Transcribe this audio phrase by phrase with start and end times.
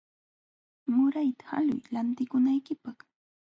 [0.93, 2.97] Murayta haluy lantikunaykipaq.